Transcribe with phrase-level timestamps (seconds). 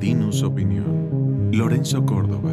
[0.00, 1.50] Latinus Opinión.
[1.52, 2.52] Lorenzo Córdoba.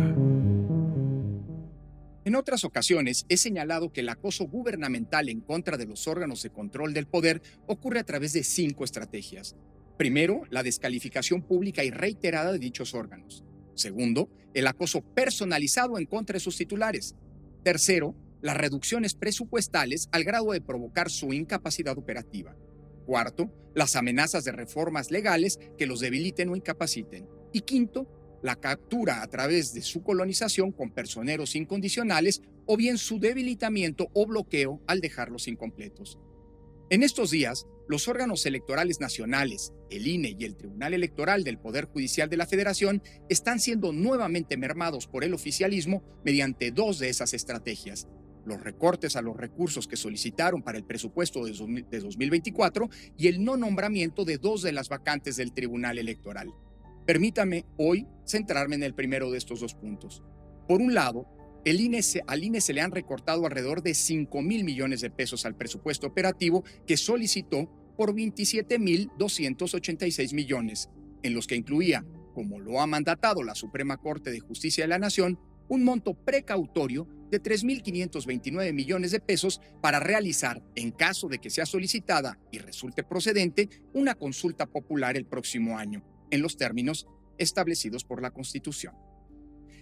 [2.25, 6.49] En otras ocasiones he señalado que el acoso gubernamental en contra de los órganos de
[6.49, 9.55] control del poder ocurre a través de cinco estrategias.
[9.95, 13.45] Primero, la descalificación pública y reiterada de dichos órganos.
[13.75, 17.15] Segundo, el acoso personalizado en contra de sus titulares.
[17.63, 22.57] Tercero, las reducciones presupuestales al grado de provocar su incapacidad operativa.
[23.05, 27.36] Cuarto, las amenazas de reformas legales que los debiliten o incapaciten.
[27.57, 28.05] Y quinto,
[28.43, 34.27] la captura a través de su colonización con personeros incondicionales o bien su debilitamiento o
[34.27, 36.19] bloqueo al dejarlos incompletos.
[36.91, 41.85] En estos días, los órganos electorales nacionales, el INE y el Tribunal Electoral del Poder
[41.85, 47.33] Judicial de la Federación están siendo nuevamente mermados por el oficialismo mediante dos de esas
[47.33, 48.07] estrategias,
[48.45, 53.57] los recortes a los recursos que solicitaron para el presupuesto de 2024 y el no
[53.57, 56.53] nombramiento de dos de las vacantes del Tribunal Electoral.
[57.07, 60.21] Permítame hoy centrarme en el primero de estos dos puntos.
[60.67, 61.25] Por un lado,
[61.63, 65.45] el INE al INE se le han recortado alrededor de 5 mil millones de pesos
[65.45, 70.89] al presupuesto operativo que solicitó por 27.286 millones,
[71.23, 74.99] en los que incluía, como lo ha mandatado la Suprema Corte de Justicia de la
[74.99, 75.39] Nación,
[75.69, 81.65] un monto precautorio de 3.529 millones de pesos para realizar, en caso de que sea
[81.65, 87.07] solicitada y resulte procedente, una consulta popular el próximo año, en los términos
[87.37, 88.93] establecidos por la Constitución.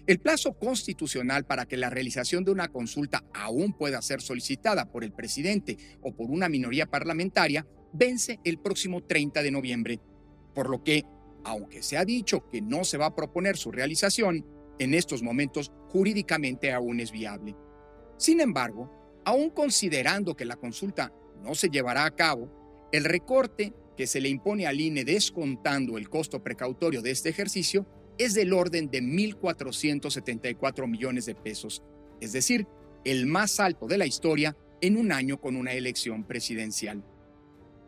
[0.07, 5.03] El plazo constitucional para que la realización de una consulta aún pueda ser solicitada por
[5.03, 9.99] el presidente o por una minoría parlamentaria vence el próximo 30 de noviembre,
[10.53, 11.03] por lo que,
[11.43, 14.45] aunque se ha dicho que no se va a proponer su realización,
[14.77, 17.55] en estos momentos jurídicamente aún es viable.
[18.17, 18.91] Sin embargo,
[19.25, 24.29] aún considerando que la consulta no se llevará a cabo, el recorte que se le
[24.29, 27.85] impone al INE descontando el costo precautorio de este ejercicio
[28.17, 31.83] es del orden de 1.474 millones de pesos,
[32.21, 32.67] es decir,
[33.03, 37.03] el más alto de la historia en un año con una elección presidencial.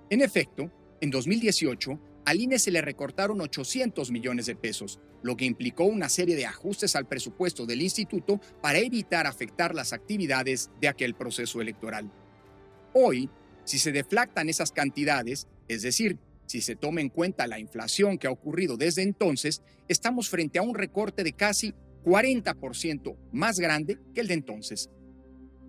[0.10, 0.72] En efecto,
[1.02, 6.10] en 2018, al INE se le recortaron 800 millones de pesos, lo que implicó una
[6.10, 11.62] serie de ajustes al presupuesto del instituto para evitar afectar las actividades de aquel proceso
[11.62, 12.12] electoral.
[12.94, 13.30] Hoy,
[13.68, 18.28] si se deflactan esas cantidades, es decir, si se toma en cuenta la inflación que
[18.28, 21.74] ha ocurrido desde entonces, estamos frente a un recorte de casi
[22.06, 24.90] 40% más grande que el de entonces.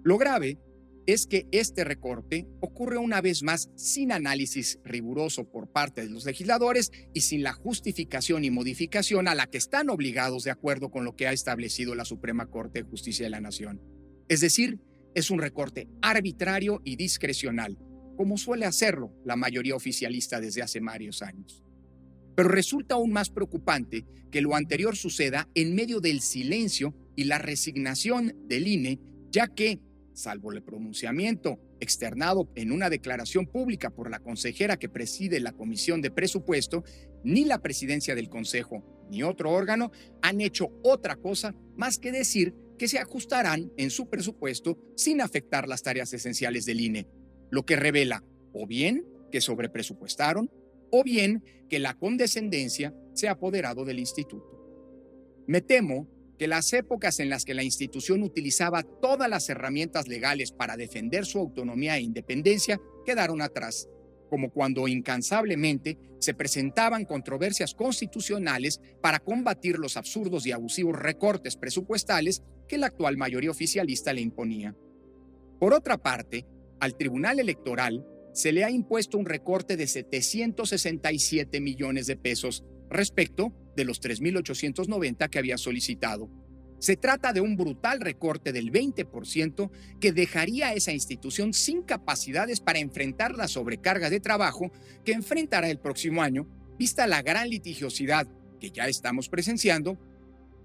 [0.05, 0.59] Lo grave
[1.07, 6.25] es que este recorte ocurre una vez más sin análisis riguroso por parte de los
[6.25, 11.05] legisladores y sin la justificación y modificación a la que están obligados de acuerdo con
[11.05, 13.83] lo que ha establecido la Suprema Corte de Justicia de la Nación.
[14.29, 14.79] Es decir,
[15.15, 17.77] es un recorte arbitrario y discrecional,
[18.19, 21.63] como suele hacerlo la mayoría oficialista desde hace varios años.
[22.35, 27.39] Pero resulta aún más preocupante que lo anterior suceda en medio del silencio y la
[27.39, 28.99] resignación del INE,
[29.31, 29.79] ya que
[30.15, 36.03] salvo el pronunciamiento externado en una declaración pública por la consejera que preside la Comisión
[36.03, 36.83] de Presupuesto,
[37.23, 39.93] ni la presidencia del Consejo ni otro órgano
[40.23, 45.69] han hecho otra cosa más que decir que se ajustarán en su presupuesto sin afectar
[45.69, 47.07] las tareas esenciales del INE,
[47.51, 50.51] lo que revela o bien que sobrepresupuestaron
[50.91, 54.59] o bien que la condescendencia se ha apoderado del instituto.
[55.47, 60.53] Me temo que las épocas en las que la institución utilizaba todas las herramientas legales
[60.53, 63.89] para defender su autonomía e independencia quedaron atrás,
[64.31, 72.43] como cuando incansablemente se presentaban controversias constitucionales para combatir los absurdos y abusivos recortes presupuestales
[72.69, 74.77] que la actual mayoría oficialista le imponía.
[75.59, 76.47] Por otra parte,
[76.81, 83.53] al Tribunal Electoral se le ha impuesto un recorte de 767 millones de pesos respecto
[83.77, 86.31] de los 3.890 que había solicitado.
[86.79, 92.61] Se trata de un brutal recorte del 20% que dejaría a esa institución sin capacidades
[92.61, 94.71] para enfrentar la sobrecarga de trabajo
[95.05, 96.49] que enfrentará el próximo año,
[96.79, 98.29] vista la gran litigiosidad
[98.61, 99.99] que ya estamos presenciando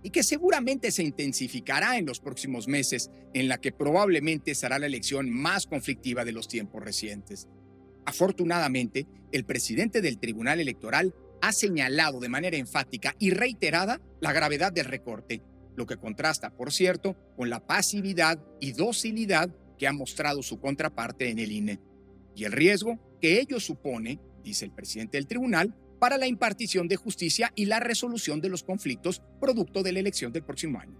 [0.03, 4.85] y que seguramente se intensificará en los próximos meses, en la que probablemente será la
[4.85, 7.47] elección más conflictiva de los tiempos recientes.
[8.05, 14.71] Afortunadamente, el presidente del Tribunal Electoral ha señalado de manera enfática y reiterada la gravedad
[14.73, 15.41] del recorte,
[15.75, 21.29] lo que contrasta, por cierto, con la pasividad y docilidad que ha mostrado su contraparte
[21.29, 21.79] en el INE,
[22.35, 26.97] y el riesgo que ello supone, dice el presidente del tribunal, para la impartición de
[26.97, 30.99] justicia y la resolución de los conflictos producto de la elección del próximo año.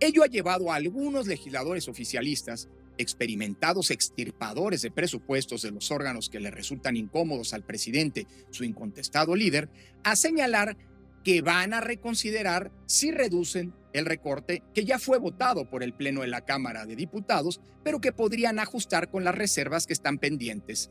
[0.00, 2.68] Ello ha llevado a algunos legisladores oficialistas
[2.98, 9.34] experimentados extirpadores de presupuestos de los órganos que le resultan incómodos al presidente, su incontestado
[9.34, 9.70] líder,
[10.04, 10.76] a señalar
[11.24, 16.20] que van a reconsiderar si reducen el recorte que ya fue votado por el Pleno
[16.20, 20.90] de la Cámara de Diputados, pero que podrían ajustar con las reservas que están pendientes.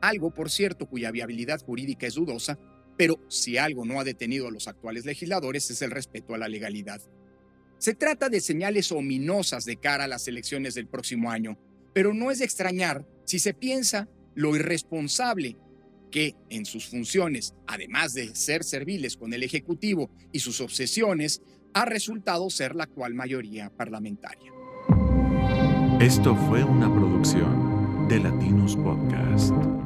[0.00, 2.58] Algo, por cierto, cuya viabilidad jurídica es dudosa,
[2.96, 6.48] pero si algo no ha detenido a los actuales legisladores es el respeto a la
[6.48, 7.00] legalidad.
[7.78, 11.58] Se trata de señales ominosas de cara a las elecciones del próximo año,
[11.94, 15.56] pero no es de extrañar si se piensa lo irresponsable
[16.10, 21.42] que en sus funciones, además de ser serviles con el Ejecutivo y sus obsesiones,
[21.72, 24.52] ha resultado ser la actual mayoría parlamentaria.
[26.00, 29.79] Esto fue una producción de Latinos Podcast.